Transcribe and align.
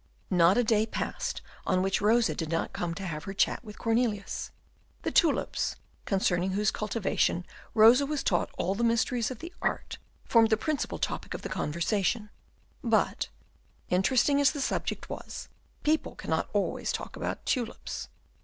Not 0.31 0.57
a 0.57 0.63
day 0.63 0.87
passed 0.87 1.43
on 1.63 1.83
which 1.83 2.01
Rosa 2.01 2.33
did 2.33 2.49
not 2.49 2.73
come 2.73 2.95
to 2.95 3.05
have 3.05 3.25
her 3.25 3.35
chat 3.35 3.63
with 3.63 3.77
Cornelius. 3.77 4.49
The 5.03 5.11
tulips, 5.11 5.75
concerning 6.05 6.53
whose 6.53 6.71
cultivation 6.71 7.45
Rosa 7.75 8.07
was 8.07 8.23
taught 8.23 8.49
all 8.57 8.73
the 8.73 8.83
mysteries 8.83 9.29
of 9.29 9.37
the 9.37 9.53
art, 9.61 9.99
formed 10.25 10.49
the 10.49 10.57
principal 10.57 10.97
topic 10.97 11.35
of 11.35 11.43
the 11.43 11.49
conversation; 11.49 12.31
but, 12.83 13.27
interesting 13.89 14.41
as 14.41 14.49
the 14.53 14.59
subject 14.61 15.07
was, 15.07 15.49
people 15.83 16.15
cannot 16.15 16.49
always 16.51 16.91
talk 16.91 17.15
about 17.15 17.45
tulips. 17.45 18.07